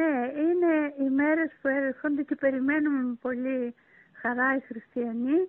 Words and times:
Ναι, 0.00 0.32
είναι 0.40 0.72
οι 0.98 1.10
μέρες 1.10 1.50
που 1.62 1.68
έρχονται 1.68 2.22
και 2.22 2.34
περιμένουμε 2.34 3.02
με 3.02 3.16
πολύ 3.20 3.74
χαρά 4.20 4.56
οι 4.56 4.60
χριστιανοί 4.60 5.48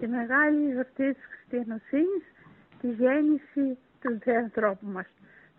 τη 0.00 0.06
μεγάλη 0.08 0.72
γιορτή 0.72 1.14
της 1.14 1.24
χριστιανοσύνης, 1.30 2.24
τη 2.80 2.88
γέννηση 2.88 3.78
του 4.00 4.18
Θεανθρώπου 4.24 4.86
μας. 4.86 5.06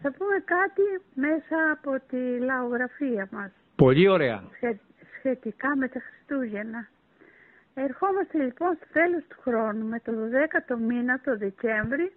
Θα 0.01 0.11
πούμε 0.11 0.43
κάτι 0.45 0.85
μέσα 1.13 1.57
από 1.71 1.91
τη 2.09 2.39
λαογραφία 2.39 3.27
μας. 3.31 3.51
Πολύ 3.75 4.07
ωραία. 4.07 4.43
σχετικά 5.17 5.75
με 5.75 5.87
τα 5.87 5.99
Χριστούγεννα. 5.99 6.87
Ερχόμαστε 7.73 8.37
λοιπόν 8.37 8.75
στο 8.75 8.87
τέλος 8.93 9.23
του 9.27 9.37
χρόνου 9.41 9.85
με 9.85 9.99
το 9.99 10.11
12ο 10.11 10.77
μήνα, 10.87 11.19
το 11.19 11.37
Δεκέμβρη, 11.37 12.11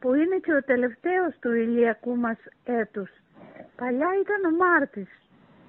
που 0.00 0.14
είναι 0.14 0.36
και 0.36 0.54
ο 0.54 0.62
τελευταίος 0.62 1.34
του 1.40 1.52
ηλιακού 1.52 2.16
μας 2.16 2.38
έτους. 2.64 3.10
Παλιά 3.76 4.08
ήταν 4.20 4.52
ο 4.52 4.56
Μάρτης, 4.56 5.08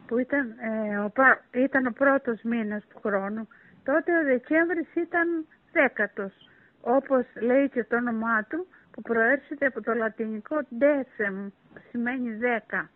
που 0.08 0.18
ήταν, 0.18 0.56
ε, 0.60 0.98
ο, 0.98 1.12
ήταν 1.52 1.86
ο 1.86 1.92
πρώτος 1.92 2.42
μήνας 2.42 2.84
του 2.88 3.00
χρόνου. 3.04 3.48
Τότε 3.84 4.18
ο 4.18 4.24
Δεκέμβρης 4.24 4.96
ήταν 4.96 5.46
δέκατος, 5.72 6.34
όπως 6.82 7.26
λέει 7.42 7.70
και 7.70 7.84
το 7.84 7.96
όνομά 7.96 8.44
του, 8.44 8.68
που 8.92 9.02
προέρχεται 9.02 9.66
από 9.66 9.82
το 9.82 9.94
λατινικό 9.94 10.58
decem, 10.80 11.52
που 11.74 11.82
σημαίνει 11.90 12.36
δέκα. 12.36 12.90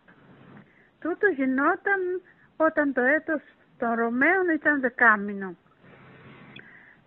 Τούτο 1.00 1.26
γινόταν 1.26 2.00
όταν 2.56 2.92
το 2.92 3.00
έτος 3.00 3.42
των 3.78 3.94
Ρωμαίων 3.94 4.48
ήταν 4.54 4.80
δεκάμινο. 4.80 5.56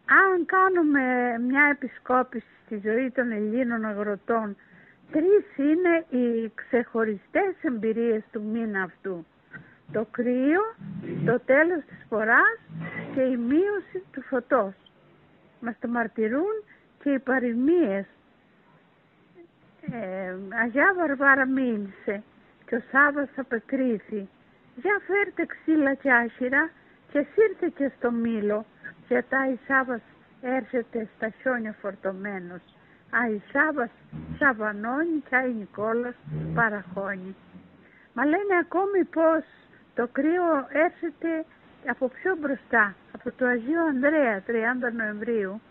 Αν 0.06 0.46
κάνουμε 0.46 1.02
μια 1.48 1.68
επισκόπηση 1.72 2.48
στη 2.66 2.82
ζωή 2.84 3.12
των 3.12 3.32
Ελλήνων 3.32 3.86
αγροτών, 3.86 4.58
τρεις 5.12 5.58
είναι 5.58 6.06
οι 6.10 6.52
ξεχωριστές 6.56 7.56
εμπειρίες 7.62 8.24
του 8.32 8.42
μήνα 8.42 8.84
αυτού. 8.84 9.26
Το 9.92 10.08
κρύο, 10.12 10.62
το 11.26 11.40
τέλος 11.40 11.84
της 11.86 12.06
φοράς 12.10 12.60
και 13.14 13.22
η 13.22 13.38
μείωση 13.38 14.04
του 14.12 14.22
φωτός. 14.22 14.74
Μας 15.60 15.76
το 15.80 15.88
μαρτυρούν 15.88 16.64
και 17.04 17.10
οι 17.10 17.20
παροιμίες. 17.20 18.06
Ε, 19.92 20.36
Αγιά 20.64 20.94
Βαρβάρα 20.98 21.46
μίλησε 21.48 22.24
και 22.66 22.76
ο 22.76 22.82
Σάββας 22.92 23.30
απεκρίθη. 23.36 24.30
Για 24.76 25.02
φέρτε 25.08 25.46
ξύλα 25.46 25.94
και 25.94 26.12
άχυρα 26.12 26.70
και 27.12 27.26
σύρτε 27.34 27.70
και 27.70 27.92
στο 27.98 28.12
μήλο 28.12 28.66
και 29.08 29.24
τα 29.30 29.50
η 29.50 29.60
Σάββας 29.68 30.02
έρχεται 30.42 31.08
στα 31.16 31.30
χιόνια 31.30 31.76
φορτωμένος. 31.82 32.75
Α, 33.18 33.30
η 33.30 33.42
Σάββας 33.52 33.90
σαβανώνει 34.38 35.24
και 35.30 35.36
η 35.36 35.54
Νικόλας 35.54 36.16
παραχώνει. 36.54 37.36
Μα 38.14 38.26
λένε 38.26 38.56
ακόμη 38.62 39.04
πως 39.04 39.44
το 39.96 40.08
κρύο 40.12 40.68
έρχεται 40.70 41.46
από 41.88 42.08
πιο 42.08 42.36
μπροστά, 42.40 42.96
από 43.12 43.32
το 43.32 43.46
Αγίο 43.46 43.86
Ανδρέα, 43.86 44.44
30 44.48 44.92
Νοεμβρίου. 44.96 45.62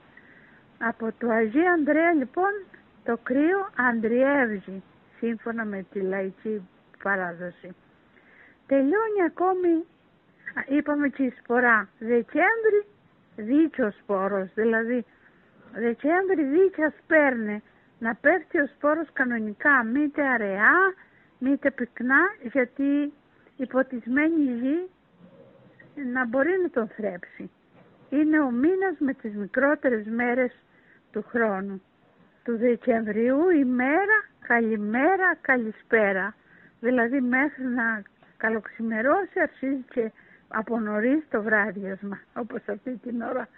Από 0.79 1.13
το 1.19 1.31
Αγίο 1.31 1.71
Ανδρέα 1.71 2.13
λοιπόν 2.13 2.53
το 3.05 3.19
κρύο 3.23 3.69
αντριεύζει, 3.77 4.83
σύμφωνα 5.19 5.65
με 5.65 5.87
τη 5.93 6.01
λαϊκή 6.01 6.69
παράδοση. 7.03 7.75
Τελειώνει 8.67 9.23
ακόμη, 9.27 9.85
είπαμε 10.69 11.09
και 11.09 11.23
η 11.23 11.35
σπορά, 11.43 11.89
Δεκέμβρη 11.99 12.87
δίκιο 13.37 13.91
σπόρος, 13.91 14.49
δηλαδή 14.55 15.05
Δεκέμβρη 15.77 16.45
δίκαια 16.45 16.93
σπέρνε 17.03 17.63
να 17.99 18.15
πέφτει 18.15 18.59
ο 18.59 18.67
σπόρος 18.67 19.09
κανονικά, 19.13 19.85
μήτε 19.85 20.23
αραιά, 20.23 20.95
μήτε 21.39 21.71
πυκνά, 21.71 22.21
γιατί 22.53 23.13
η 23.57 23.67
ποτισμένη 23.67 24.43
γη 24.43 24.89
να 26.13 26.27
μπορεί 26.27 26.51
να 26.63 26.71
τον 26.71 26.89
θρέψει. 26.89 27.51
Είναι 28.11 28.41
ο 28.41 28.51
μήνας 28.51 28.97
με 28.99 29.13
τις 29.15 29.35
μικρότερες 29.35 30.07
μέρες 30.07 30.53
του 31.13 31.25
χρόνου. 31.29 31.83
Του 32.45 32.57
Δεκεμβρίου 32.57 33.49
η 33.49 33.65
μέρα, 33.65 34.19
καλημέρα, 34.47 35.37
καλησπέρα. 35.41 36.35
Δηλαδή 36.81 37.21
μέχρι 37.21 37.65
να 37.65 38.03
καλοξημερώσει 38.37 39.41
αρχίζει 39.41 39.85
και 39.91 40.13
από 40.49 40.81
νωρίς 40.81 41.25
το 41.31 41.43
βράδιασμα, 41.43 42.21
όπως 42.35 42.61
αυτή 42.67 42.97
την 42.97 43.23
ώρα 43.23 43.49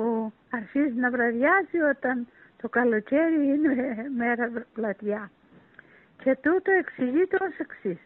που 0.00 0.32
αρχίζει 0.50 0.94
να 0.94 1.10
βραδιάζει 1.10 1.78
όταν 1.94 2.26
το 2.62 2.68
καλοκαίρι 2.68 3.46
είναι 3.46 3.96
μέρα 4.16 4.50
πλατιά. 4.74 5.30
Και 6.22 6.36
τούτο 6.42 6.70
εξηγείται 6.70 7.36
ως 7.40 7.58
εξής. 7.58 7.98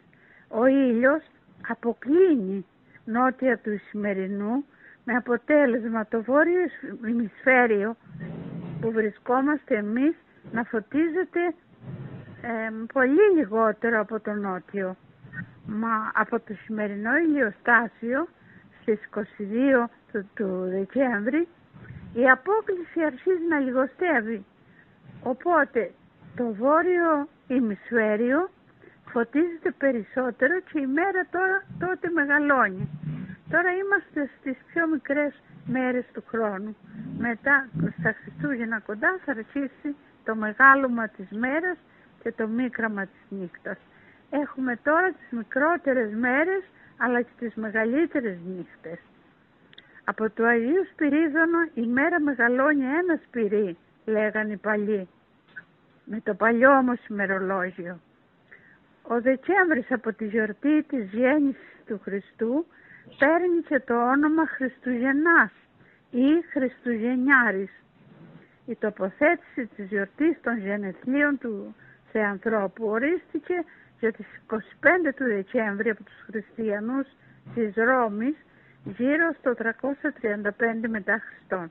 Ο 0.48 0.66
ήλιος 0.66 1.22
αποκλίνει 1.68 2.66
νότια 3.04 3.58
του 3.58 3.78
σημερινού 3.88 4.64
με 5.04 5.14
αποτέλεσμα 5.14 6.06
το 6.06 6.22
βόρειο 6.22 6.66
ημισφαίριο 7.08 7.96
που 8.80 8.90
βρισκόμαστε 8.90 9.76
εμείς 9.76 10.14
να 10.52 10.62
φωτίζεται 10.64 11.54
πολύ 12.92 13.36
λιγότερο 13.36 14.00
από 14.00 14.20
το 14.20 14.32
νότιο. 14.32 14.96
Μα 15.66 16.10
από 16.14 16.40
το 16.40 16.54
σημερινό 16.64 17.16
ηλιοστάσιο 17.16 18.28
στις 18.80 18.98
22 19.14 19.84
του, 20.12 20.28
του 20.34 20.66
Δεκέμβρη 20.70 21.48
η 22.14 22.30
απόκληση 22.30 23.02
αρχίζει 23.04 23.46
να 23.48 23.58
λιγοστεύει. 23.58 24.44
Οπότε 25.22 25.90
το 26.36 26.54
βόρειο 26.54 27.28
ημισφαίριο 27.46 28.50
φωτίζεται 29.06 29.70
περισσότερο 29.70 30.60
και 30.60 30.80
η 30.80 30.86
μέρα 30.86 31.26
τώρα 31.30 31.64
τότε 31.78 32.10
μεγαλώνει. 32.10 32.88
Τώρα 33.50 33.70
είμαστε 33.72 34.30
στις 34.38 34.56
πιο 34.66 34.88
μικρές 34.88 35.32
μέρες 35.66 36.04
του 36.12 36.24
χρόνου. 36.28 36.76
Μετά 37.18 37.68
στα 37.98 38.14
Χριστούγεννα 38.20 38.78
κοντά 38.80 39.18
θα 39.24 39.30
αρχίσει 39.30 39.96
το 40.24 40.34
μεγάλωμα 40.34 41.08
της 41.08 41.30
μέρας 41.30 41.76
και 42.22 42.32
το 42.32 42.46
μίκραμα 42.48 43.02
της 43.02 43.38
νύχτας. 43.38 43.78
Έχουμε 44.30 44.76
τώρα 44.82 45.12
τις 45.12 45.30
μικρότερες 45.38 46.14
μέρες 46.14 46.62
αλλά 46.96 47.20
και 47.22 47.32
τις 47.38 47.54
μεγαλύτερες 47.54 48.36
νύχτες. 48.56 48.98
Από 50.04 50.30
το 50.30 50.44
Αγίου 50.44 50.86
Σπυρίδωνο 50.92 51.58
η 51.74 51.86
μέρα 51.86 52.20
μεγαλώνει 52.20 52.84
ένα 52.84 53.20
σπυρί, 53.26 53.76
λέγαν 54.04 54.50
οι 54.50 54.56
παλιοί, 54.56 55.08
με 56.04 56.20
το 56.20 56.34
παλιό 56.34 56.70
όμως 56.76 57.06
ημερολόγιο. 57.06 58.00
Ο 59.02 59.20
Δεκέμβρης 59.20 59.92
από 59.92 60.12
τη 60.12 60.26
γιορτή 60.26 60.82
της 60.82 61.12
γέννησης 61.12 61.82
του 61.86 62.00
Χριστού 62.02 62.66
παίρνει 63.18 63.60
και 63.68 63.80
το 63.80 64.10
όνομα 64.10 64.46
Χριστουγεννάς 64.46 65.50
ή 66.10 66.42
Χριστουγεννιάρης. 66.52 67.70
Η 68.66 68.76
τοποθέτηση 68.76 69.66
της 69.66 69.86
γιορτής 69.86 70.40
των 70.42 70.58
γενεθλίων 70.58 71.38
του 71.38 71.74
Θεανθρώπου 72.12 72.86
ορίστηκε 72.86 73.64
για 74.00 74.12
τις 74.12 74.26
25 74.46 74.58
του 75.16 75.24
Δεκέμβρη 75.24 75.90
από 75.90 76.02
τους 76.02 76.24
χριστιανούς 76.26 77.06
της 77.54 77.74
Ρώμης 77.74 78.36
γύρω 78.84 79.34
στο 79.38 79.54
335 79.58 80.88
μετά 80.88 81.20
Χριστόν. 81.26 81.70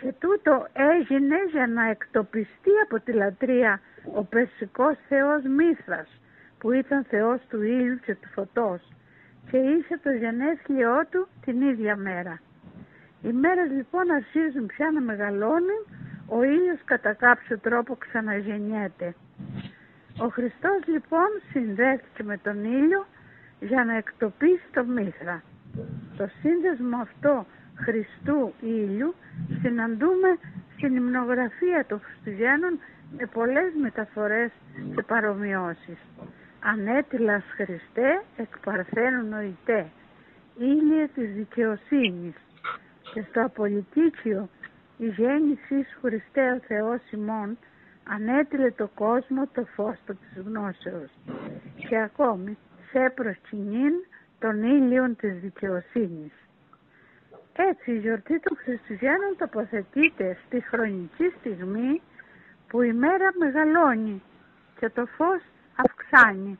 Και 0.00 0.14
τούτο 0.18 0.66
έγινε 0.72 1.36
για 1.50 1.66
να 1.66 1.88
εκτοπιστεί 1.88 2.70
από 2.84 3.00
τη 3.00 3.12
λατρεία 3.12 3.80
ο 4.14 4.24
περσικός 4.24 4.96
θεός 5.08 5.42
Μήθρας 5.42 6.08
που 6.58 6.72
ήταν 6.72 7.04
θεός 7.04 7.40
του 7.48 7.62
ήλιου 7.62 7.98
και 8.04 8.14
του 8.14 8.28
φωτός 8.28 8.80
και 9.50 9.56
είχε 9.56 9.96
το 10.02 10.10
γενέθλιό 10.10 11.06
του 11.10 11.28
την 11.44 11.60
ίδια 11.60 11.96
μέρα. 11.96 12.40
Οι 13.22 13.32
μέρες 13.32 13.70
λοιπόν 13.70 14.10
αρχίζουν 14.10 14.66
πια 14.66 14.90
να 14.94 15.00
μεγαλώνουν, 15.00 15.86
ο 16.26 16.42
ήλιος 16.42 16.80
κατά 16.84 17.12
κάποιο 17.12 17.58
τρόπο 17.58 17.96
ξαναγεννιέται. 17.96 19.14
Ο 20.18 20.28
Χριστός 20.28 20.86
λοιπόν 20.86 21.28
συνδέθηκε 21.52 22.22
με 22.22 22.36
τον 22.38 22.64
ήλιο 22.64 23.06
για 23.60 23.84
να 23.84 23.96
εκτοπίσει 23.96 24.66
το 24.72 24.84
Μήθρα. 24.84 25.42
Το 26.16 26.28
σύνδεσμο 26.40 26.96
αυτό 26.96 27.46
Χριστού 27.74 28.52
ήλιου 28.60 29.14
συναντούμε 29.62 30.38
στην 30.76 30.96
υμνογραφία 30.96 31.84
των 31.88 32.00
Χριστουγέννων 32.00 32.78
με 33.18 33.26
πολλές 33.26 33.72
μεταφορές 33.82 34.50
και 34.94 35.02
παρομοιώσεις. 35.02 35.98
Ανέτυλας 36.60 37.42
Χριστέ 37.56 38.22
εκ 38.36 38.58
παρθένου 38.64 39.28
νοητέ, 39.28 39.86
ήλιε 40.58 41.08
της 41.14 41.32
δικαιοσύνης 41.32 42.34
και 43.12 43.24
στο 43.28 43.44
απολυτίκιο 43.44 44.48
η 44.98 45.06
γέννησης 45.06 45.98
Χριστέ 46.00 46.52
ο 46.52 46.60
Θεός 46.66 47.00
ημών 47.10 47.58
ανέτειλε 48.04 48.70
το 48.70 48.90
κόσμο 48.94 49.48
το 49.52 49.64
φως 49.74 49.96
του 50.06 50.16
της 50.16 50.42
γνώσεως 50.46 51.10
και 51.88 51.98
ακόμη 51.98 52.58
σε 52.90 53.12
προσκυνήν 53.14 53.92
των 54.40 54.62
ήλιων 54.62 55.16
της 55.16 55.32
δικαιοσύνης. 55.40 56.32
Έτσι 57.52 57.92
η 57.92 57.98
γιορτή 57.98 58.40
των 58.40 58.56
Χριστουγέννων 58.56 59.36
τοποθετείται 59.38 60.36
στη 60.46 60.60
χρονική 60.60 61.34
στιγμή 61.38 62.02
που 62.68 62.82
η 62.82 62.92
μέρα 62.92 63.30
μεγαλώνει 63.38 64.22
και 64.78 64.88
το 64.88 65.06
φως 65.06 65.42
αυξάνει. 65.76 66.58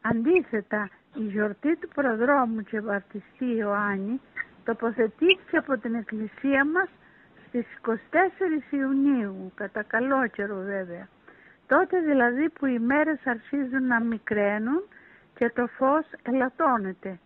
Αντίθετα, 0.00 0.90
η 1.14 1.22
γιορτή 1.22 1.76
του 1.76 1.88
προδρόμου 1.94 2.62
και 2.62 2.80
βαρτιστή 2.80 3.54
Ιωάννη 3.56 4.20
τοποθετήθηκε 4.64 5.56
από 5.56 5.78
την 5.78 5.94
εκκλησία 5.94 6.64
μας 6.64 6.88
στις 7.46 7.66
24 7.82 7.92
Ιουνίου, 8.70 9.52
κατά 9.54 9.82
καλό 9.82 10.26
καιρό 10.26 10.56
βέβαια. 10.56 11.08
Τότε 11.66 12.00
δηλαδή 12.00 12.48
που 12.48 12.66
οι 12.66 12.78
μέρες 12.78 13.18
αρχίζουν 13.24 13.86
να 13.86 14.00
μικραίνουν 14.00 14.82
και 15.42 15.50
το 15.50 15.66
φως 15.66 16.06
ελαττώνεται. 16.22 17.18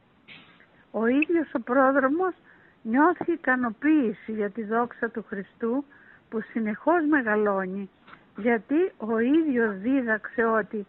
Ο 0.91 1.07
ίδιος 1.07 1.55
ο 1.55 1.61
πρόδρομος 1.61 2.35
νιώθει 2.83 3.33
ικανοποίηση 3.33 4.33
για 4.33 4.51
τη 4.51 4.65
δόξα 4.65 5.09
του 5.11 5.25
Χριστού 5.29 5.85
που 6.29 6.41
συνεχώς 6.41 7.07
μεγαλώνει 7.09 7.91
γιατί 8.37 8.93
ο 8.97 9.19
ίδιος 9.19 9.79
δίδαξε 9.79 10.45
ότι 10.45 10.87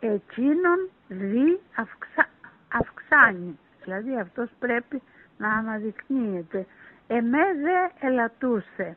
εκείνον 0.00 0.88
δι 1.08 1.60
αυξα, 1.76 2.28
αυξάνει 2.72 3.58
δηλαδή 3.84 4.18
αυτός 4.18 4.50
πρέπει 4.58 5.02
να 5.38 5.48
αναδεικνύεται. 5.48 6.66
Εμέ 7.06 7.44
δε 7.62 8.06
ελατούσε 8.06 8.96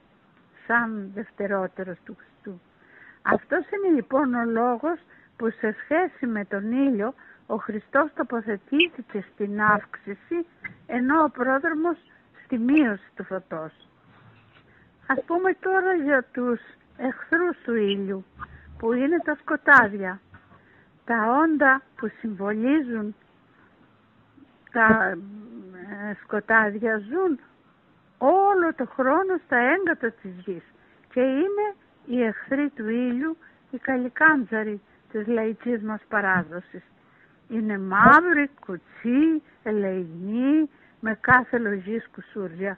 σαν 0.67 1.11
δευτερότερος 1.13 1.97
του 2.05 2.15
Χριστού 2.15 2.61
αυτός 3.21 3.65
είναι 3.69 3.95
λοιπόν 3.95 4.33
ο 4.33 4.45
λόγος 4.45 4.99
που 5.37 5.49
σε 5.49 5.75
σχέση 5.83 6.25
με 6.25 6.45
τον 6.45 6.71
ήλιο 6.71 7.13
ο 7.47 7.55
Χριστός 7.55 8.13
τοποθετήθηκε 8.13 9.25
στην 9.33 9.61
αύξηση 9.61 10.45
ενώ 10.87 11.23
ο 11.23 11.29
πρόδρομος 11.29 11.97
στη 12.43 12.57
μείωση 12.57 13.09
του 13.15 13.23
φωτός. 13.23 13.87
Ας 15.07 15.23
πούμε 15.25 15.53
τώρα 15.59 15.93
για 15.93 16.25
τους 16.31 16.59
εχθρούς 16.97 17.57
του 17.63 17.75
ήλιου 17.75 18.25
που 18.77 18.93
είναι 18.93 19.17
τα 19.23 19.37
σκοτάδια. 19.41 20.19
Τα 21.05 21.39
όντα 21.43 21.81
που 21.95 22.11
συμβολίζουν 22.19 23.15
τα 24.71 25.17
ε, 26.09 26.13
σκοτάδια 26.23 26.97
ζουν 26.97 27.39
όλο 28.17 28.73
το 28.75 28.85
χρόνο 28.85 29.37
στα 29.45 29.57
έγκατα 29.57 30.11
της 30.11 30.31
γης 30.45 30.63
και 31.13 31.21
είναι 31.21 31.75
οι 32.05 32.23
εχθροί 32.23 32.69
του 32.69 32.89
ήλιου, 32.89 33.37
οι 33.71 33.77
καλλικάντζαροι 33.77 34.81
της 35.11 35.27
λαϊκής 35.27 35.81
μας 35.81 36.01
παράδοσης. 36.09 36.83
Είναι 37.49 37.77
μαύροι, 37.77 38.49
κουτσί, 38.65 39.43
ελεηνοί, 39.63 40.69
με 40.99 41.17
κάθε 41.21 41.57
λογής 41.57 42.07
κουσούρια. 42.13 42.77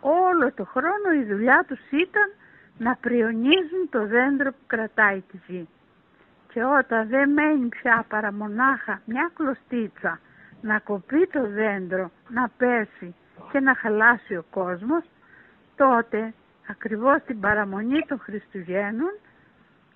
Όλο 0.00 0.52
το 0.52 0.64
χρόνο 0.64 1.20
η 1.20 1.24
δουλειά 1.24 1.64
τους 1.68 1.80
ήταν 1.90 2.32
να 2.78 2.96
πριονίζουν 2.96 3.88
το 3.90 4.06
δέντρο 4.06 4.50
που 4.50 4.66
κρατάει 4.66 5.20
τη 5.20 5.38
γη. 5.46 5.68
Και 6.52 6.64
όταν 6.64 7.08
δεν 7.08 7.30
μένει 7.30 7.68
πια 7.68 8.04
παρά 8.08 8.32
μονάχα 8.32 9.00
μια 9.04 9.30
κλωστίτσα 9.34 10.20
να 10.60 10.78
κοπεί 10.78 11.26
το 11.32 11.46
δέντρο, 11.48 12.10
να 12.28 12.50
πέσει 12.56 13.14
και 13.52 13.60
να 13.60 13.74
χαλάσει 13.74 14.36
ο 14.36 14.44
κόσμος, 14.50 15.04
τότε 15.76 16.34
ακριβώς 16.68 17.22
την 17.26 17.40
παραμονή 17.40 18.04
των 18.08 18.18
Χριστουγέννων 18.18 19.18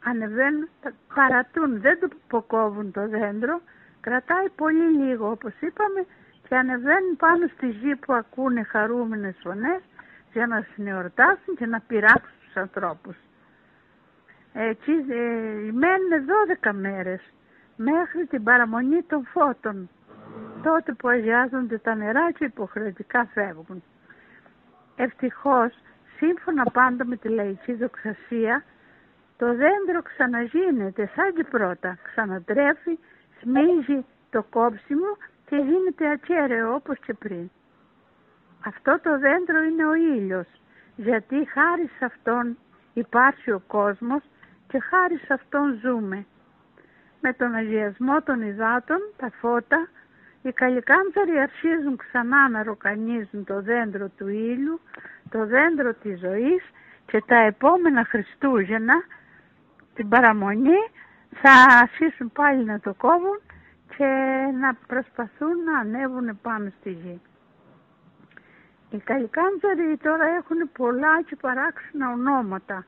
ανεβαίνουν, 0.04 0.68
παρατούν, 1.14 1.80
δεν 1.80 2.00
το 2.00 2.08
αποκόβουν 2.24 2.90
το 2.92 3.08
δέντρο, 3.08 3.60
κρατάει 4.00 4.48
πολύ 4.56 4.88
λίγο 5.04 5.30
όπως 5.30 5.52
είπαμε 5.60 6.06
και 6.48 6.56
ανεβαίνουν 6.56 7.16
πάνω 7.16 7.46
στη 7.46 7.68
γη 7.68 7.96
που 7.96 8.12
ακούνε 8.12 8.62
χαρούμενες 8.62 9.36
φωνές 9.42 9.80
για 10.32 10.46
να 10.46 10.66
συνεορτάσουν 10.74 11.56
και 11.56 11.66
να 11.66 11.80
πειράξουν 11.80 12.38
τους 12.44 12.56
ανθρώπους. 12.56 13.16
Έτσι 14.52 14.92
ε, 15.08 15.72
μένουν 15.72 16.10
12 16.62 16.70
μέρες 16.72 17.20
μέχρι 17.76 18.26
την 18.26 18.42
παραμονή 18.42 19.02
των 19.02 19.26
φώτων 19.26 19.88
τότε 20.62 20.92
που 20.92 21.08
αγιάζονται 21.08 21.78
τα 21.78 21.94
νερά 21.94 22.30
και 22.32 22.44
υποχρεωτικά 22.44 23.28
φεύγουν. 23.32 23.82
Ευτυχώς, 24.96 25.72
σύμφωνα 26.16 26.64
πάντα 26.64 27.04
με 27.04 27.16
τη 27.16 27.28
λαϊκή 27.28 27.72
δοξασία, 27.72 28.64
το 29.40 29.46
δέντρο 29.46 30.02
ξαναγίνεται 30.02 31.10
σαν 31.14 31.34
και 31.34 31.44
πρώτα, 31.44 31.98
ξανατρέφει, 32.02 32.98
σμίζει 33.40 34.04
το 34.30 34.42
κόψιμο 34.50 35.16
και 35.46 35.56
γίνεται 35.56 36.10
ακέραιο 36.10 36.74
όπως 36.74 36.98
και 37.06 37.14
πριν. 37.14 37.50
Αυτό 38.64 39.00
το 39.02 39.18
δέντρο 39.18 39.62
είναι 39.62 39.86
ο 39.86 39.94
ήλιος, 39.94 40.46
γιατί 40.96 41.48
χάρη 41.52 41.90
σε 41.98 42.04
αυτόν 42.04 42.58
υπάρχει 42.92 43.50
ο 43.50 43.62
κόσμος 43.66 44.22
και 44.68 44.78
χάρη 44.78 45.16
σε 45.16 45.32
αυτόν 45.32 45.78
ζούμε. 45.82 46.26
Με 47.20 47.32
τον 47.32 47.54
αγιασμό 47.54 48.22
των 48.22 48.42
υδάτων, 48.42 48.98
τα 49.16 49.30
φώτα, 49.40 49.88
οι 50.42 50.52
καλλικάνθαροι 50.52 51.38
αρχίζουν 51.38 51.96
ξανά 51.96 52.48
να 52.48 52.62
ροκανίζουν 52.62 53.44
το 53.44 53.62
δέντρο 53.62 54.08
του 54.16 54.28
ήλιου, 54.28 54.80
το 55.30 55.46
δέντρο 55.46 55.94
της 55.94 56.18
ζωής 56.18 56.62
και 57.06 57.22
τα 57.26 57.36
επόμενα 57.36 58.04
Χριστούγεννα, 58.04 58.94
την 60.00 60.08
παραμονή, 60.08 60.80
θα 61.42 61.52
αρχίσουν 61.82 62.32
πάλι 62.32 62.64
να 62.64 62.80
το 62.80 62.94
κόβουν 62.94 63.40
και 63.96 64.06
να 64.60 64.74
προσπαθούν 64.86 65.62
να 65.64 65.78
ανέβουν 65.78 66.38
πάνω 66.42 66.72
στη 66.78 66.90
γη. 66.90 67.20
Οι 68.90 68.98
καλλικάντζαροι 68.98 69.96
τώρα 70.02 70.24
έχουν 70.24 70.70
πολλά 70.72 71.22
και 71.22 71.36
παράξενα 71.36 72.10
ονόματα. 72.12 72.86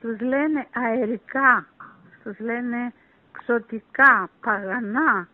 Τους 0.00 0.20
λένε 0.20 0.66
αερικά, 0.72 1.66
τους 2.22 2.38
λένε 2.38 2.92
ξωτικά, 3.32 4.28
παγανά, 4.40 5.28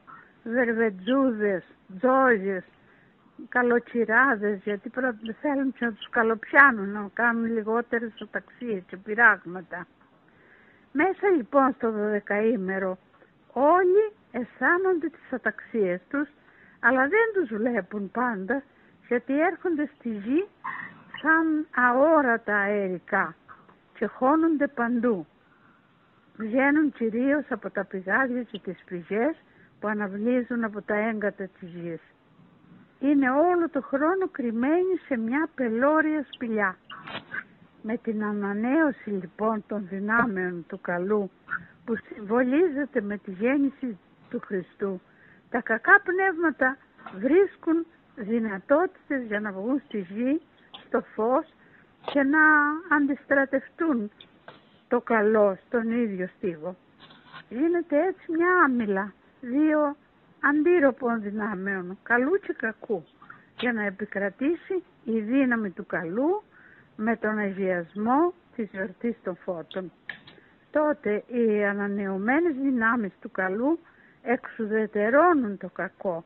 βερβετζούδες, 0.44 1.64
τζόζες, 1.98 2.64
καλοτσιράδες, 3.48 4.60
γιατί 4.64 4.90
θέλουν 5.40 5.74
να 5.78 5.92
τους 5.92 6.08
καλοπιάνουν, 6.10 6.88
να 6.88 7.08
κάνουν 7.12 7.44
λιγότερες 7.44 8.20
οταξίες 8.20 8.82
και 8.86 8.96
πειράγματα. 8.96 9.86
Μέσα 10.92 11.28
λοιπόν 11.36 11.72
στο 11.72 11.90
δωδεκαήμερο 11.90 12.98
όλοι 13.52 14.12
αισθάνονται 14.30 15.08
τις 15.08 15.32
αταξίες 15.32 16.00
τους, 16.08 16.28
αλλά 16.80 17.00
δεν 17.00 17.26
τους 17.34 17.48
βλέπουν 17.58 18.10
πάντα, 18.10 18.62
γιατί 19.08 19.40
έρχονται 19.40 19.90
στη 19.94 20.08
γη 20.08 20.48
σαν 21.22 21.66
αόρατα 21.74 22.56
αερικά 22.56 23.34
και 23.98 24.06
χώνονται 24.06 24.66
παντού. 24.66 25.26
Βγαίνουν 26.36 26.92
κυρίως 26.92 27.44
από 27.48 27.70
τα 27.70 27.84
πηγάδια 27.84 28.42
και 28.42 28.58
τις 28.58 28.84
πηγές 28.84 29.36
που 29.80 29.88
αναβλύζουν 29.88 30.64
από 30.64 30.82
τα 30.82 30.94
έγκατα 30.94 31.48
της 31.60 31.68
γης. 31.68 32.00
Είναι 32.98 33.30
όλο 33.30 33.68
το 33.70 33.82
χρόνο 33.82 34.28
κρυμμένοι 34.30 34.96
σε 35.06 35.16
μια 35.16 35.48
πελώρια 35.54 36.26
σπηλιά. 36.30 36.76
Με 37.82 37.96
την 37.96 38.24
ανανέωση 38.24 39.10
λοιπόν 39.10 39.64
των 39.66 39.86
δυνάμεων 39.88 40.64
του 40.68 40.80
καλού 40.80 41.30
που 41.84 41.96
συμβολίζεται 41.96 43.00
με 43.00 43.18
τη 43.18 43.30
γέννηση 43.30 43.98
του 44.30 44.40
Χριστού, 44.44 45.00
τα 45.50 45.60
κακά 45.60 46.00
πνεύματα 46.04 46.76
βρίσκουν 47.18 47.86
δυνατότητες 48.16 49.22
για 49.26 49.40
να 49.40 49.52
βγουν 49.52 49.82
στη 49.84 49.98
γη, 49.98 50.40
στο 50.86 51.02
φως 51.14 51.46
και 52.12 52.22
να 52.22 52.40
αντιστρατευτούν 52.96 54.10
το 54.88 55.00
καλό 55.00 55.58
στον 55.66 55.90
ίδιο 55.90 56.28
στίβο. 56.36 56.76
Γίνεται 57.48 58.06
έτσι 58.06 58.32
μια 58.32 58.48
άμυλα 58.64 59.12
δύο 59.40 59.96
αντίρροπων 60.40 61.20
δυνάμεων, 61.22 61.98
καλού 62.02 62.38
και 62.46 62.54
κακού, 62.58 63.04
για 63.58 63.72
να 63.72 63.82
επικρατήσει 63.82 64.82
η 65.04 65.20
δύναμη 65.20 65.70
του 65.70 65.86
καλού 65.86 66.42
με 66.96 67.16
τον 67.16 67.38
αγιασμό 67.38 68.32
της 68.56 68.68
γιορτής 68.72 69.16
των 69.22 69.36
φώτων. 69.36 69.92
Τότε 70.70 71.24
οι 71.26 71.64
ανανεωμένες 71.64 72.54
δυνάμεις 72.54 73.12
του 73.20 73.30
καλού 73.30 73.78
εξουδετερώνουν 74.22 75.58
το 75.58 75.68
κακό 75.68 76.24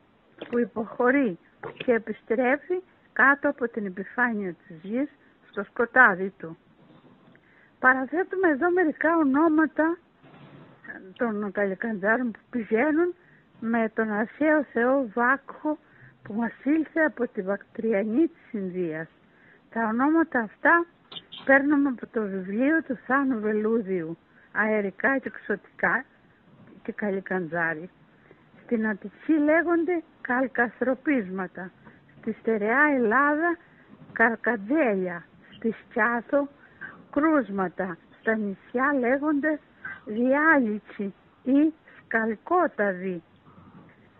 που 0.49 0.59
υποχωρεί 0.59 1.37
και 1.77 1.91
επιστρέφει 1.91 2.81
κάτω 3.13 3.49
από 3.49 3.67
την 3.67 3.85
επιφάνεια 3.85 4.53
της 4.53 4.75
γης 4.81 5.09
στο 5.49 5.63
σκοτάδι 5.63 6.33
του. 6.37 6.57
Παραθέτουμε 7.79 8.47
εδώ 8.49 8.71
μερικά 8.71 9.17
ονόματα 9.17 9.97
των 11.17 11.51
καλλικαντζάρων 11.51 12.31
που 12.31 12.39
πηγαίνουν 12.49 13.13
με 13.59 13.91
τον 13.95 14.11
αρχαίο 14.11 14.63
θεό 14.63 15.09
Βάκχο 15.13 15.77
που 16.23 16.33
μας 16.33 16.51
ήλθε 16.63 17.01
από 17.01 17.27
τη 17.27 17.41
Βακτριανή 17.41 18.27
της 18.27 18.51
Ινδίας. 18.51 19.07
Τα 19.77 19.87
ονόματα 19.87 20.39
αυτά 20.39 20.85
παίρνουμε 21.45 21.89
από 21.89 22.07
το 22.07 22.21
βιβλίο 22.21 22.83
του 22.83 22.97
Θάνου 23.05 23.39
Βελούδιου, 23.39 24.17
αερικά 24.51 25.17
και 25.17 25.27
εξωτικά 25.27 26.05
και 26.83 26.91
καλικαντζάρι. 26.91 27.89
Στην 28.63 28.87
Αττική 28.87 29.33
λέγονται 29.33 30.03
καλκαστροπίσματα, 30.21 31.71
στη 32.17 32.35
στερεά 32.39 32.83
Ελλάδα 32.95 33.57
καρκαντζέλια, 34.13 35.25
στη 35.55 35.75
Σκιάθο 35.81 36.47
κρούσματα, 37.11 37.97
στα 38.19 38.35
νησιά 38.35 38.93
λέγονται 38.99 39.59
διάλυτσι 40.05 41.13
ή 41.43 41.73
σκαλκόταδη 42.03 43.23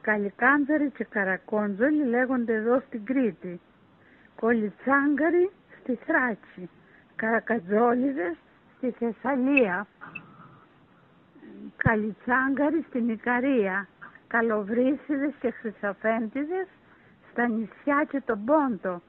Καλικάντζαροι 0.01 0.91
και 0.91 1.03
Καρακόντζολοι 1.03 2.03
λέγονται 2.03 2.53
εδώ 2.53 2.79
στην 2.87 3.05
Κρήτη. 3.05 3.59
Κολιτσάγκαροι 4.39 5.51
στη 5.82 5.96
Θράκη. 6.06 6.70
Καρακατζόλιδες 7.15 8.36
στη 8.77 8.91
Θεσσαλία. 8.91 9.88
Καλιτσάγκαροι 11.77 12.86
στην 12.88 13.10
Ικαρία. 13.10 13.88
Καλοβρίσιδες 14.27 15.34
και 15.39 15.51
Χρυσαφέντιδες 15.51 16.67
στα 17.32 17.48
νησιά 17.48 18.06
και 18.10 18.22
τον 18.25 18.46
Πόντο 18.46 19.01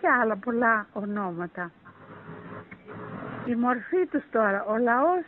και 0.00 0.08
άλλα 0.20 0.36
πολλά 0.36 0.86
ονόματα. 0.92 1.70
Η 3.46 3.54
μορφή 3.54 4.06
τους 4.06 4.22
τώρα, 4.30 4.64
ο 4.64 4.76
λαός 4.76 5.24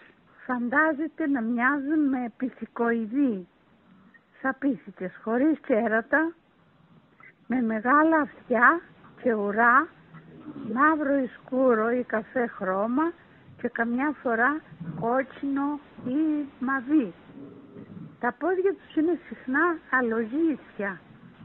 φαντάζεται 0.46 1.26
να 1.26 1.40
μοιάζουν 1.40 2.08
με 2.08 2.32
πυθικοειδή, 2.36 3.48
σαπίθηκες 4.42 5.12
χωρίς 5.22 5.58
κέρατα, 5.66 6.32
με 7.50 7.60
μεγάλα 7.62 8.16
αυτιά 8.20 8.80
και 9.22 9.32
ουρά, 9.34 9.88
μαύρο 10.72 11.14
ή 11.18 11.30
σκούρο 11.36 11.90
ή 11.90 12.02
καφέ 12.02 12.46
χρώμα 12.46 13.12
και 13.60 13.68
καμιά 13.68 14.14
φορά 14.22 14.60
κότσινο 15.00 15.80
ή 16.06 16.48
μαβί. 16.58 17.12
Τα 18.20 18.34
πόδια 18.38 18.74
τους 18.74 18.94
είναι 18.96 19.18
συχνά 19.28 19.76
αλογίσια 19.90 21.00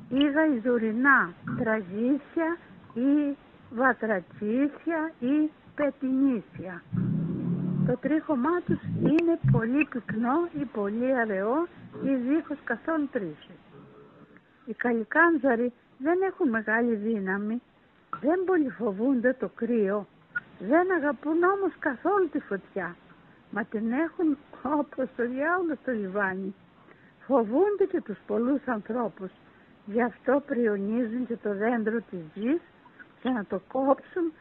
ή 0.09 0.31
γαϊδουρινά, 0.31 1.33
τραγίσια 1.59 2.57
ή 2.93 3.37
βατρατσίσια 3.69 5.11
ή 5.19 5.51
πετινίσια. 5.75 6.83
Το 7.87 7.97
τρίχωμά 7.97 8.61
τους 8.65 8.79
είναι 8.99 9.39
πολύ 9.51 9.87
πυκνό 9.89 10.47
ή 10.59 10.65
πολύ 10.65 11.17
αραιό 11.17 11.67
ή 12.03 12.15
δίχως 12.15 12.57
καθόλου 12.63 13.07
τρίχη. 13.11 13.55
Οι 14.65 14.73
καλικάνζαροι 14.73 15.73
δεν 15.97 16.21
έχουν 16.21 16.49
μεγάλη 16.49 16.95
δύναμη, 16.95 17.61
δεν 18.21 18.43
πολύ 18.45 18.69
φοβούνται 18.69 19.33
το 19.33 19.49
κρύο, 19.55 20.07
δεν 20.59 20.91
αγαπούν 20.91 21.43
όμως 21.43 21.73
καθόλου 21.79 22.29
τη 22.29 22.39
φωτιά, 22.39 22.95
μα 23.51 23.63
την 23.63 23.91
έχουν 23.91 24.37
όπως 24.61 25.07
το 25.15 25.27
διάολο 25.27 25.75
στο 25.81 25.91
λιβάνι. 25.91 26.55
Φοβούνται 27.27 27.85
και 27.91 28.01
τους 28.01 28.17
πολλούς 28.27 28.61
ανθρώπους, 28.65 29.31
γι' 29.85 30.03
αυτό 30.03 30.43
πριονίζουν 30.45 31.25
και 31.25 31.35
το 31.35 31.53
δέντρο 31.53 32.01
της 32.09 32.19
γης 32.33 32.61
και 33.21 33.29
να 33.29 33.45
το 33.45 33.61
κόψουν, 33.67 34.33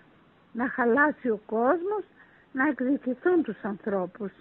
να 0.53 0.69
χαλάσει 0.69 1.29
ο 1.29 1.41
κόσμος, 1.47 2.05
να 2.53 2.69
εκδικηθούν 2.69 3.43
τους 3.43 3.63
ανθρώπους. 3.63 4.33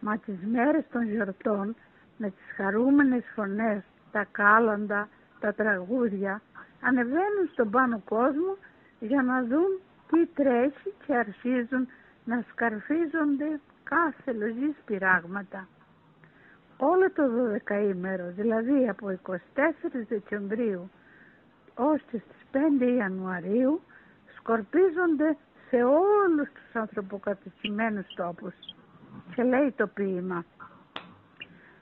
Μα 0.00 0.18
τις 0.18 0.38
μέρες 0.52 0.84
των 0.92 1.02
γιορτών, 1.02 1.76
με 2.16 2.30
τις 2.30 2.54
χαρούμενες 2.56 3.24
φωνές, 3.34 3.82
τα 4.12 4.26
κάλαντα, 4.32 5.08
τα 5.40 5.52
τραγούδια, 5.52 6.42
ανεβαίνουν 6.80 7.48
στον 7.52 7.70
πάνω 7.70 8.02
κόσμο 8.04 8.56
για 9.00 9.22
να 9.22 9.42
δουν 9.44 9.80
τι 10.10 10.26
τρέχει 10.26 10.94
και 11.06 11.14
αρχίζουν 11.14 11.88
να 12.24 12.44
σκαρφίζονται 12.50 13.60
κάθε 13.84 14.32
λογής 14.32 14.74
πειράγματα. 14.84 15.68
Όλο 16.76 17.10
το 17.10 17.22
12ήμερο, 17.66 18.32
δηλαδή 18.36 18.88
από 18.88 19.18
24 19.26 19.32
Δεκεμβρίου 20.08 20.90
ως 21.74 22.02
και 22.10 22.18
στις 22.18 22.62
5 22.80 22.96
Ιανουαρίου 22.98 23.80
σκορπίζονται 24.36 25.36
σε 25.68 25.76
όλους 25.82 26.48
τους 26.52 26.74
ανθρωποκατοικημένους 26.74 28.06
τόπους. 28.14 28.54
Και 29.34 29.42
λέει 29.42 29.72
το 29.76 29.86
ποίημα 29.86 30.44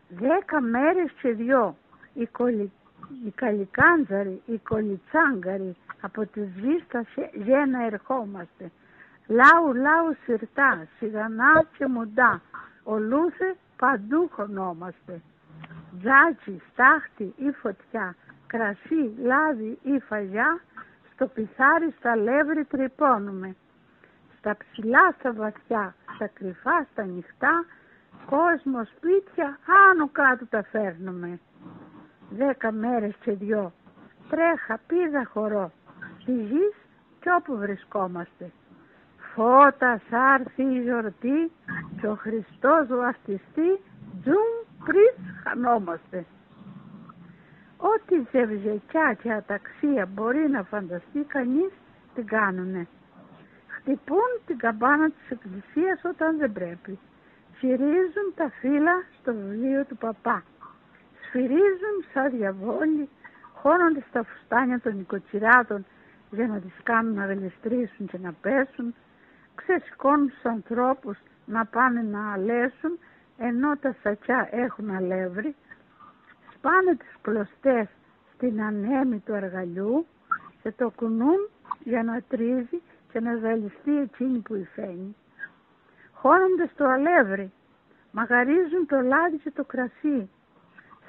«Δέκα 0.08 0.60
μέρες 0.60 1.10
και 1.22 1.32
δυο 1.32 1.76
οι, 2.14 2.26
κολι... 2.26 2.72
οι 3.24 3.30
καλικάνζαροι, 3.30 4.42
οι 4.46 4.58
κολιτσάγκαροι 4.58 5.76
από 6.00 6.26
τη 6.26 6.40
σβήστα 6.40 7.04
γένα 7.32 7.84
ερχόμαστε. 7.84 8.70
Λάου 9.26 9.74
λάου 9.74 10.16
σιρτά, 10.24 10.86
σιγανά 10.98 11.64
και 11.78 11.86
μουντά, 11.86 12.40
ολούθε 12.82 13.56
παντού 13.76 14.30
χωνόμαστε. 14.32 15.20
Τζάτσι, 16.00 16.62
στάχτη 16.72 17.34
ή 17.36 17.50
φωτιά, 17.50 18.14
κρασί, 18.46 19.14
λάδι 19.22 19.78
ή 19.82 19.98
φαγιά, 19.98 20.60
στο 21.12 21.26
πιθάρι 21.26 21.94
στα 21.98 22.16
λεύρη 22.16 22.64
τρυπώνουμε. 22.64 23.56
Στα 24.38 24.56
ψηλά, 24.56 25.14
στα 25.18 25.32
βαθιά, 25.32 25.94
στα 26.14 26.26
κρυφά, 26.26 26.86
στα 26.92 27.04
νυχτά, 27.04 27.64
κόσμος 28.26 28.88
σπίτια 28.96 29.58
άνω 29.90 30.08
κάτω 30.08 30.46
τα 30.46 30.62
φέρνουμε. 30.62 31.40
Δέκα 32.30 32.72
μέρες 32.72 33.14
και 33.20 33.32
δυο, 33.32 33.72
τρέχα, 34.28 34.80
πίδα 34.86 35.28
χωρώ, 35.32 35.70
στη 36.20 36.32
γης 36.32 36.74
κι 37.20 37.28
όπου 37.38 37.56
βρισκόμαστε. 37.56 38.50
Φώτα 39.34 40.00
σάρθει 40.10 40.62
η 40.62 40.80
γιορτή 40.82 41.50
και 42.00 42.06
ο 42.06 42.14
Χριστός 42.14 42.86
βαφτιστεί, 42.88 43.80
τζουμ 44.22 44.52
πριν 44.84 45.34
χανόμαστε. 45.42 46.24
Ό,τι 47.76 48.16
ζευζεκιά 48.30 49.16
και 49.22 49.32
αταξία 49.32 50.06
μπορεί 50.06 50.48
να 50.48 50.62
φανταστεί 50.62 51.20
κανείς 51.26 51.72
την 52.14 52.26
κάνουνε. 52.26 52.86
Χτυπούν 53.66 54.30
την 54.46 54.58
καμπάνα 54.58 55.10
της 55.10 55.30
εκκλησίας 55.30 56.04
όταν 56.04 56.38
δεν 56.38 56.52
πρέπει. 56.52 56.98
Σφυρίζουν 57.54 58.32
τα 58.34 58.50
φύλλα 58.60 58.92
στο 59.20 59.34
βιβλίο 59.34 59.84
του 59.84 59.96
παπά. 59.96 60.42
Σφυρίζουν 61.36 61.96
σαν 62.12 62.30
διαβόλοι, 62.30 63.08
χώνονται 63.54 64.04
στα 64.08 64.24
φουστάνια 64.24 64.80
των 64.80 64.96
νοικοτσιράτων 64.96 65.84
για 66.30 66.46
να 66.46 66.58
τις 66.60 66.72
κάνουν 66.82 67.14
να 67.14 67.26
βελιστρήσουν 67.26 68.06
και 68.06 68.18
να 68.18 68.32
πέσουν. 68.32 68.94
Ξεσηκώνουν 69.54 70.28
τους 70.28 70.44
ανθρώπους 70.44 71.18
να 71.46 71.64
πάνε 71.64 72.02
να 72.02 72.32
αλέσουν 72.32 72.98
ενώ 73.38 73.76
τα 73.76 73.96
σακιά 74.02 74.48
έχουν 74.50 74.90
αλεύρι 74.90 75.54
πάνε 76.60 76.96
τις 76.96 77.14
πλωστές 77.22 77.88
στην 78.34 78.62
ανέμη 78.62 79.18
του 79.18 79.34
αργαλιού 79.34 80.06
και 80.62 80.72
το 80.72 80.90
κουνούν 80.90 81.48
για 81.84 82.02
να 82.02 82.22
τρίζει 82.28 82.82
και 83.12 83.20
να 83.20 83.36
ζαλιστεί 83.36 83.98
εκείνη 83.98 84.38
που 84.38 84.54
υφαίνει. 84.54 85.16
Χώνονται 86.12 86.70
στο 86.72 86.84
αλεύρι, 86.84 87.52
μαγαρίζουν 88.10 88.86
το 88.86 89.00
λάδι 89.00 89.36
και 89.36 89.50
το 89.50 89.64
κρασί. 89.64 90.30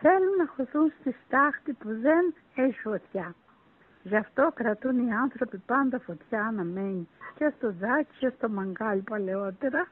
Θέλουν 0.01 0.35
να 0.37 0.47
χωθούν 0.55 0.93
στη 0.99 1.15
στάχτη 1.25 1.73
που 1.73 1.99
δεν 2.01 2.33
έχει 2.55 2.79
φωτιά. 2.79 3.35
Γι' 4.03 4.15
αυτό 4.15 4.51
κρατούν 4.53 5.07
οι 5.07 5.13
άνθρωποι 5.13 5.57
πάντα 5.57 5.99
φωτιά 5.99 6.51
να 6.55 6.63
μένει 6.63 7.07
και 7.35 7.53
στο 7.57 7.73
δάκι 7.79 8.17
και 8.19 8.29
στο 8.37 8.49
μαγκάλι 8.49 9.01
παλαιότερα. 9.01 9.87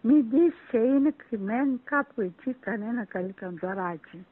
Μην 0.00 0.28
δεις 0.30 0.54
και 0.70 0.78
είναι 0.78 1.14
κρυμμένοι 1.16 1.80
κάπου 1.84 2.20
εκεί 2.20 2.54
κανένα 2.60 3.04
καλικαντζαράκι. 3.04 4.26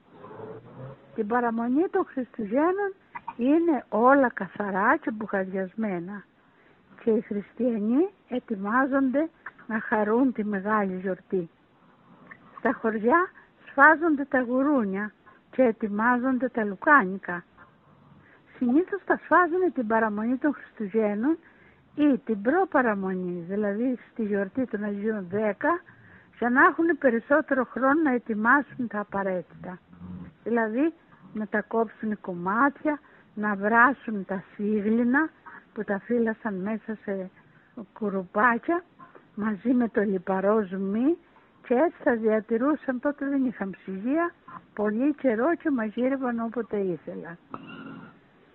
Την 1.15 1.27
παραμονή 1.27 1.89
των 1.89 2.05
Χριστουγέννων 2.05 2.95
είναι 3.37 3.85
όλα 3.89 4.31
καθαρά 4.31 4.97
και 4.97 5.11
μπουχαδιασμένα 5.11 6.25
και 7.03 7.11
οι 7.11 7.21
χριστιανοί 7.21 8.09
ετοιμάζονται 8.29 9.29
να 9.67 9.81
χαρούν 9.81 10.33
τη 10.33 10.45
μεγάλη 10.45 10.97
γιορτή. 10.97 11.51
Στα 12.59 12.73
χωριά 12.73 13.31
σφάζονται 13.71 14.25
τα 14.25 14.41
γουρούνια 14.41 15.13
και 15.51 15.63
ετοιμάζονται 15.63 16.49
τα 16.49 16.65
λουκάνικα. 16.65 17.45
Συνήθως 18.57 19.01
τα 19.05 19.21
σφάζουν 19.25 19.73
την 19.75 19.87
παραμονή 19.87 20.37
των 20.37 20.53
Χριστουγέννων 20.55 21.39
ή 21.95 22.19
την 22.19 22.43
προπαραμονή, 22.43 23.45
δηλαδή 23.49 23.99
στη 24.11 24.25
γιορτή 24.25 24.67
των 24.67 24.85
Αγίων 24.85 25.27
10, 25.33 25.37
για 26.39 26.51
να 26.51 26.65
έχουν 26.65 26.99
περισσότερο 26.99 27.65
χρόνο 27.65 28.01
να 28.03 28.13
ετοιμάσουν 28.13 28.87
τα 28.89 29.01
απαραίτητα 29.01 29.79
δηλαδή 30.45 30.93
να 31.33 31.47
τα 31.47 31.63
κόψουν 31.63 32.21
κομμάτια, 32.21 33.01
να 33.35 33.55
βράσουν 33.55 34.25
τα 34.25 34.45
σίγλινα 34.55 35.29
που 35.73 35.85
τα 35.85 35.99
φύλασαν 35.99 36.55
μέσα 36.55 36.99
σε 37.05 37.31
κουρουπάκια 37.93 38.85
μαζί 39.35 39.73
με 39.73 39.89
το 39.89 40.01
λιπαρό 40.01 40.63
ζουμί 40.63 41.17
και 41.71 41.77
έτσι 41.77 42.03
θα 42.03 42.17
διατηρούσαν 42.17 43.01
τότε 43.01 43.29
δεν 43.29 43.45
είχαν 43.47 43.71
ψυγεία 43.71 44.33
πολύ 44.75 45.15
καιρό 45.15 45.55
και 45.55 45.71
μαγείρευαν 45.71 46.41
όποτε 46.41 46.77
ήθελαν. 46.77 47.39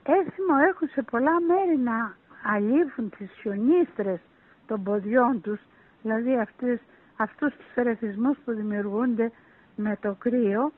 Έθιμο 0.04 0.56
έχουν 0.70 0.88
σε 0.88 1.02
πολλά 1.02 1.42
μέρη 1.42 1.78
να 1.78 2.16
αλήφουν 2.44 3.10
τις 3.10 3.32
σιωνίστρες 3.32 4.20
των 4.68 4.84
ποδιών 4.84 5.42
τους, 5.42 5.60
δηλαδή 6.02 6.38
αυτούς, 6.40 6.80
αυτούς 7.18 7.56
τους 7.56 7.66
θεραπισμούς 7.74 8.38
που 8.46 8.52
δημιουργούνται 8.52 9.32
με 9.76 9.98
το 10.02 10.16
κρύο 10.20 10.72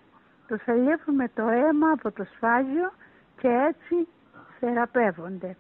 τους 0.48 0.62
με 1.06 1.30
το 1.34 1.48
αίμα 1.48 1.92
από 1.92 2.12
το 2.12 2.24
σφάγιο 2.24 2.92
και 3.38 3.48
έτσι 3.48 4.08
θεραπεύονται. 4.60 5.58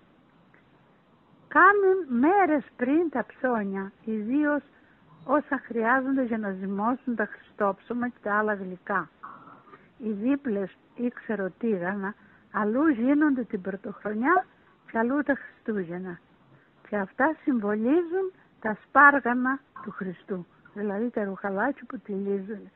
Κάνουν 1.47 2.19
μέρες 2.19 2.63
πριν 2.75 3.09
τα 3.09 3.25
ψώνια, 3.25 3.91
ιδίως 4.05 4.63
όσα 5.27 5.61
χρειάζονται 5.65 6.23
για 6.23 6.37
να 6.37 6.51
ζυμώσουν 6.51 7.15
τα 7.15 7.25
χριστόψωμα 7.25 8.07
και 8.07 8.17
τα 8.21 8.37
άλλα 8.37 8.53
γλυκά. 8.53 9.09
οι 9.97 10.11
δίπλες 10.11 10.77
ή 10.95 11.07
ξεροτήγανα, 11.07 12.13
αλλού 12.51 12.87
γίνονται 12.87 13.43
την 13.43 13.61
πρωτοχρονιά 13.61 14.45
και 14.91 14.97
αλλού 14.97 15.21
τα 15.21 15.35
Χριστούγεννα. 15.35 16.19
Και 16.89 16.97
αυτά 16.97 17.35
συμβολίζουν 17.43 18.31
τα 18.59 18.77
σπάργανα 18.83 19.59
του 19.83 19.91
Χριστού, 19.91 20.45
δηλαδή 20.73 21.09
τα 21.09 21.23
ρουχαλάκια 21.23 21.83
που 21.87 21.99
τυλίζει 21.99 22.71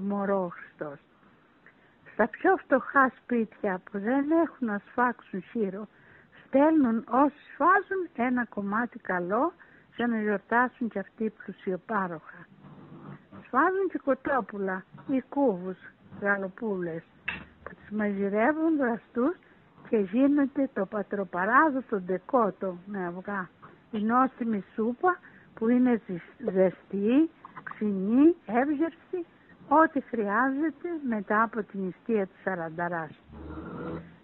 μωρό 0.00 0.44
ο 0.44 0.48
Χριστός. 0.48 0.98
Στα 2.12 2.28
πιο 2.28 2.56
φτωχά 2.56 3.12
σπίτια 3.22 3.80
που 3.90 3.98
δεν 3.98 4.30
έχουν 4.30 4.66
να 4.66 4.80
σφάξουν 4.88 5.42
χείρο, 5.42 5.88
στέλνουν 6.46 7.04
όσοι 7.08 7.36
σφάζουν 7.52 8.08
ένα 8.16 8.44
κομμάτι 8.44 8.98
καλό 8.98 9.52
για 9.96 10.06
να 10.06 10.20
γιορτάσουν 10.20 10.88
και 10.88 10.98
αυτοί 10.98 11.30
πλουσιοπάροχα. 11.30 12.46
Σφάζουν 13.46 13.88
και 13.90 14.00
κοτόπουλα 14.04 14.84
ή 15.06 15.20
κούβους, 15.28 15.78
γαλοπούλες, 16.20 17.02
που 17.62 17.74
τις 17.74 17.90
μαζειρεύουν 17.90 18.76
δραστούς 18.76 19.36
και 19.88 19.96
γίνεται 19.96 20.70
το 20.74 20.86
πατροπαράδοτο 20.86 22.00
ντεκότο 22.00 22.76
με 22.86 23.06
αυγά. 23.06 23.48
Η 23.90 23.98
νόστιμη 24.02 24.64
σούπα 24.74 25.18
που 25.54 25.68
είναι 25.68 26.00
ζεστή, 26.38 27.30
ξινή, 27.62 28.36
εύγερση, 28.46 29.26
ό,τι 29.68 30.00
χρειάζεται 30.00 30.88
μετά 31.08 31.42
από 31.42 31.62
την 31.62 31.80
νηστεία 31.80 32.26
της 32.26 32.36
Σαρανταράς. 32.44 33.22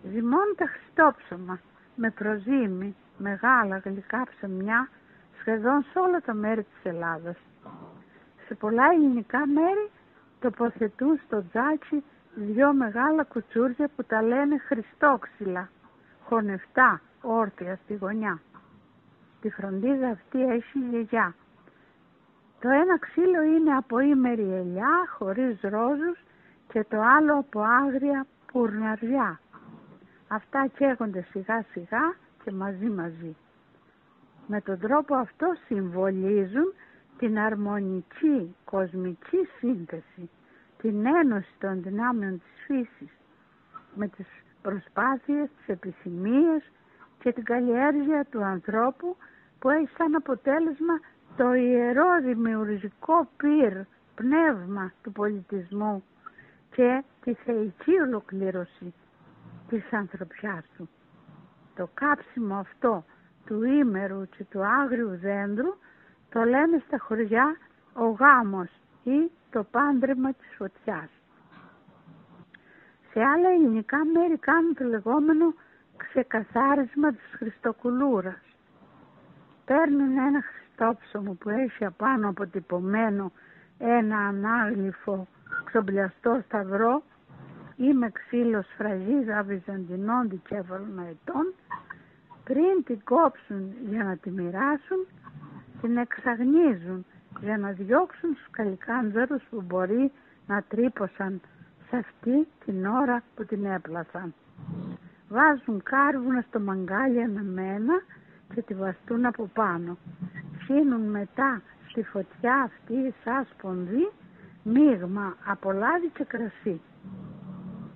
Ζυμώνουν 0.03 0.55
τα 0.57 0.67
χριστόψωμα 0.67 1.61
με 1.95 2.11
προζύμι, 2.11 2.97
μεγάλα 3.19 3.79
γλυκά 3.79 4.27
ψωμιά 4.31 4.89
σχεδόν 5.41 5.83
σε 5.93 5.99
όλα 5.99 6.21
τα 6.21 6.35
μέρη 6.35 6.63
της 6.63 6.83
Ελλάδας. 6.83 7.37
Σε 8.47 8.55
πολλά 8.55 8.85
ελληνικά 8.93 9.47
μέρη 9.47 9.91
τοποθετούν 10.41 11.21
στο 11.27 11.45
τζάκι 11.49 12.05
δυο 12.35 12.73
μεγάλα 12.73 13.25
κουτσούρια 13.25 13.89
που 13.97 14.05
τα 14.05 14.23
λένε 14.23 14.59
χριστόξυλα, 14.59 15.69
χωνευτά, 16.25 17.01
όρθια 17.23 17.79
στη 17.85 17.95
γωνιά. 17.95 18.41
Τη 19.41 19.51
φροντίδα 19.51 20.09
αυτή 20.09 20.43
έχει 20.43 20.79
η 20.79 20.89
γιαγιά. 20.91 21.35
Το 22.61 22.69
ένα 22.69 22.99
ξύλο 22.99 23.43
είναι 23.43 23.77
από 23.77 23.99
ήμερη 23.99 24.53
ελιά, 24.53 25.09
χωρίς 25.19 25.61
ρόζους 25.63 26.19
και 26.69 26.85
το 26.85 27.01
άλλο 27.01 27.39
από 27.39 27.61
άγρια 27.61 28.27
πουρναριά. 28.53 29.41
Αυτά 30.29 30.67
καίγονται 30.67 31.27
σιγά 31.31 31.65
σιγά 31.73 32.15
και 32.45 32.53
μαζί 32.53 32.87
μαζί. 32.87 33.37
Με 34.51 34.61
τον 34.61 34.79
τρόπο 34.79 35.15
αυτό 35.15 35.47
συμβολίζουν 35.67 36.73
την 37.19 37.39
αρμονική 37.39 38.55
κοσμική 38.65 39.49
σύνθεση, 39.59 40.31
την 40.79 41.07
ένωση 41.07 41.55
των 41.59 41.83
δυνάμεων 41.83 42.33
της 42.43 42.65
φύσης 42.67 43.13
με 43.95 44.09
τις 44.09 44.27
προσπάθειες, 44.63 45.49
τις 45.57 45.67
επιθυμίες 45.67 46.63
και 47.19 47.33
την 47.33 47.45
καλλιέργεια 47.45 48.27
του 48.31 48.45
ανθρώπου 48.45 49.17
που 49.59 49.71
έχει 49.71 49.89
σαν 49.97 50.15
αποτέλεσμα 50.15 51.01
το 51.37 51.55
ιερό 51.55 52.21
δημιουργικό 52.23 53.29
πυρ, 53.37 53.73
πνεύμα 54.15 54.93
του 55.03 55.13
πολιτισμού 55.13 56.05
και 56.71 57.03
τη 57.21 57.35
θεϊκή 57.35 57.93
ολοκλήρωση 58.07 58.95
της 59.69 59.93
ανθρωπιάς 59.93 60.65
του. 60.77 60.89
Το 61.75 61.89
κάψιμο 61.95 62.55
αυτό 62.57 63.05
του 63.49 63.63
ήμερου 63.65 64.29
και 64.29 64.45
του 64.45 64.65
άγριου 64.65 65.19
δέντρου 65.21 65.75
το 66.31 66.41
λένε 66.43 66.83
στα 66.87 66.99
χωριά 66.99 67.57
ο 67.93 68.09
γάμος 68.09 68.69
ή 69.05 69.31
το 69.51 69.65
πάντρεμα 69.71 70.33
της 70.33 70.55
φωτιάς. 70.57 71.11
Σε 73.13 73.21
άλλα 73.21 73.49
ελληνικά 73.49 74.05
μέρη 74.05 74.39
κάνουν 74.39 74.75
το 74.75 74.85
λεγόμενο 74.85 75.55
ξεκαθάρισμα 75.97 77.11
της 77.11 77.35
Χριστοκουλούρας. 77.37 78.43
Παίρνουν 79.65 80.19
ένα 80.19 80.43
χριστόψωμο 80.43 81.33
που 81.33 81.49
έχει 81.49 81.85
απάνω 81.85 82.29
αποτυπωμένο 82.29 83.33
ένα 83.79 84.19
ανάγλυφο 84.19 85.27
ξομπλιαστό 85.65 86.41
σταυρό 86.45 87.03
ή 87.77 87.93
με 87.93 88.11
ξύλο 88.11 88.63
σφραγίδα 88.63 89.43
βυζαντινών 89.43 90.29
δικέφαλων 90.29 90.99
ετών 90.99 91.55
πριν 92.49 92.85
την 92.85 93.01
κόψουν 93.05 93.75
για 93.91 94.05
να 94.05 94.17
τη 94.17 94.31
μοιράσουν 94.31 95.07
την 95.81 95.97
εξαγνίζουν 95.97 97.05
για 97.41 97.59
να 97.59 97.71
διώξουν 97.71 98.35
τους 98.35 98.49
καλικάντζαρους 98.51 99.43
που 99.51 99.63
μπορεί 99.63 100.13
να 100.47 100.63
τρύπωσαν 100.69 101.41
σε 101.89 101.97
αυτή 101.97 102.47
την 102.65 102.87
ώρα 102.87 103.23
που 103.35 103.45
την 103.45 103.65
έπλασαν. 103.65 104.35
Βάζουν 105.29 105.83
κάρβουνα 105.83 106.45
στο 106.49 106.61
μαγκάλι 106.61 107.23
αναμένα 107.23 108.03
και 108.55 108.63
τη 108.63 108.75
βαστούν 108.75 109.25
από 109.25 109.51
πάνω. 109.55 109.97
Φύνουν 110.67 111.11
μετά 111.11 111.63
στη 111.89 112.03
φωτιά 112.03 112.55
αυτή 112.55 113.15
σαν 113.25 113.47
σπονδί 113.53 114.11
μείγμα 114.63 115.37
από 115.47 115.73
λάδι 115.73 116.11
και 116.15 116.25
κρασί. 116.25 116.81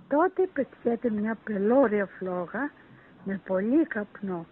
Τότε 0.09 0.49
πετιέται 0.53 1.11
μια 1.11 1.37
πελώρια 1.45 2.07
φλόγα 2.07 2.71
με 3.25 3.41
πολύ 3.47 3.87
καπνό 3.87 4.47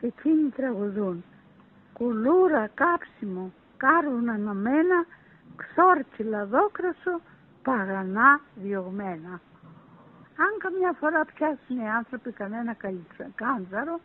και 0.00 0.06
εκείνοι 0.06 0.48
τραγουδούν 0.48 1.24
κουλούρα, 1.92 2.70
κάψιμο, 2.74 3.52
κάρβουνα 3.76 4.32
αναμένα, 4.32 5.06
ξόρτσιλα 5.56 6.46
δόκρασο, 6.46 7.20
παγανά 7.62 8.40
διωγμένα. 8.54 9.40
Αν 10.44 10.52
καμιά 10.58 10.92
φορά 10.92 11.24
πιάσουν 11.24 11.76
οι 11.76 11.88
άνθρωποι 11.88 12.30
κανένα 12.32 12.76
κάντζαρο, 13.34 14.00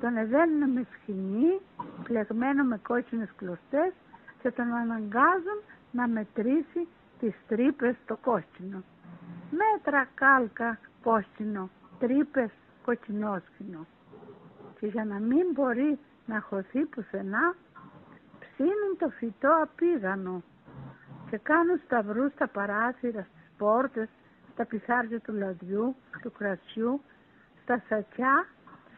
τον 0.00 0.16
εδένουν 0.16 0.70
με 0.70 0.86
σκηνή, 0.92 1.60
πλεγμένο 2.02 2.64
με 2.64 2.78
κόκκινες 2.88 3.32
κλωστές 3.36 3.92
και 4.42 4.50
τον 4.50 4.72
αναγκάζουν 4.72 5.60
να 5.90 6.08
μετρήσει 6.08 6.88
τις 7.18 7.34
τρύπες 7.48 7.96
στο 8.04 8.16
κόκκινο. 8.16 8.82
Μέτρα 9.50 10.08
κάλκα 10.14 10.78
κόκκινο, 11.02 11.70
τρύπες 11.98 12.50
κοκκινόσκινο. 12.88 13.86
Και 14.78 14.86
για 14.86 15.04
να 15.04 15.18
μην 15.18 15.46
μπορεί 15.52 15.98
να 16.26 16.40
χωθεί 16.40 16.84
πουθενά, 16.84 17.54
ψήνουν 18.40 18.92
το 18.98 19.08
φυτό 19.08 19.50
απίγανο 19.62 20.42
και 21.30 21.38
κάνουν 21.38 21.80
σταυρούς 21.84 22.32
στα 22.32 22.48
παράθυρα, 22.48 23.22
στις 23.22 23.50
πόρτες, 23.58 24.08
στα 24.52 24.64
πισάρια 24.64 25.20
του 25.20 25.32
λαδιού, 25.32 25.96
του 26.22 26.32
κρασιού, 26.32 27.00
στα 27.62 27.82
σακιά, 27.88 28.46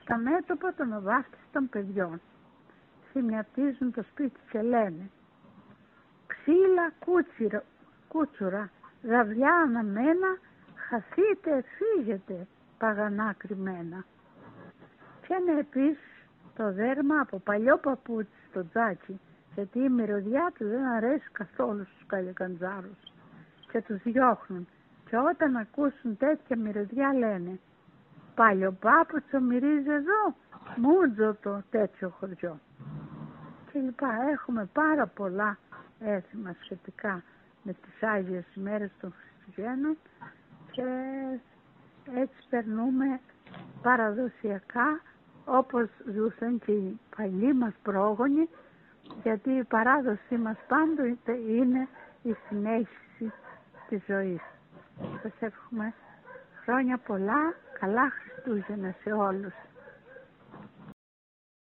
στα 0.03 0.16
μέτωπα 0.16 0.74
των 0.74 0.92
οβάφτιστων 0.92 1.68
παιδιών. 1.68 2.20
Θυμιατίζουν 3.12 3.92
το 3.92 4.03
σπίτι 4.03 4.40
και 4.50 4.62
λένε 4.62 5.11
«Ξύλα 6.26 6.92
κούτσιρα, 7.05 7.62
κούτσουρα, 8.09 8.70
γαβιά 9.03 9.55
αναμένα, 9.55 10.38
χαθείτε, 10.88 11.64
φύγετε, 11.76 12.46
παγανά 12.80 13.34
κρυμμένα». 13.38 14.04
Και 15.26 15.36
είναι 15.40 15.60
επίσης 15.60 16.26
το 16.56 16.72
δέρμα 16.72 17.20
από 17.20 17.38
παλιό 17.38 17.76
παπούτσι 17.78 18.40
στο 18.50 18.68
τζάκι, 18.68 19.20
γιατί 19.54 19.78
η 19.78 19.88
μυρωδιά 19.88 20.52
του 20.58 20.68
δεν 20.68 20.84
αρέσει 20.84 21.28
καθόλου 21.32 21.84
στους 21.84 22.06
καλικαντζάρους 22.06 22.98
και 23.70 23.82
τους 23.82 24.02
διώχνουν 24.02 24.68
και 25.08 25.16
όταν 25.16 25.56
ακούσουν 25.56 26.16
τέτοια 26.16 26.56
μυρωδιά 26.56 27.14
λένε 27.14 27.58
«Παλιό 28.34 28.72
πάπουτσο 28.72 29.40
μυρίζει 29.40 29.90
εδώ, 29.90 30.34
μούτζο 30.76 31.36
το 31.42 31.62
τέτοιο 31.70 32.08
χωριό». 32.08 32.58
Και 33.72 33.78
λοιπά, 33.78 34.08
έχουμε 34.32 34.68
πάρα 34.72 35.06
πολλά 35.06 35.58
έθιμα 36.00 36.54
σχετικά 36.62 37.22
με 37.62 37.72
τις 37.72 38.02
Άγιες 38.02 38.44
ημέρες 38.54 38.90
των 39.00 39.12
Χριστουγέννων 39.12 39.96
και 40.70 40.84
έτσι 42.14 42.36
περνούμε 42.50 43.20
παραδοσιακά 43.82 45.00
όπως 45.44 45.88
ζούσαν 46.14 46.58
και 46.64 46.72
οι 46.72 47.00
παλιοί 47.16 47.52
μας 47.54 47.72
πρόγονοι 47.82 48.48
γιατί 49.22 49.50
η 49.50 49.64
παράδοσή 49.64 50.36
μας 50.36 50.56
πάντοτε 50.68 51.32
είναι 51.32 51.88
η 52.22 52.36
συνέχιση 52.48 53.32
της 53.88 54.02
ζωής. 54.06 54.40
Σας 55.22 55.32
εύχομαι 55.40 55.94
χρόνια 56.62 56.98
πολλά, 56.98 57.54
καλά 57.80 58.10
Χριστούγεννα 58.10 58.94
σε 59.02 59.12
όλους. 59.12 59.52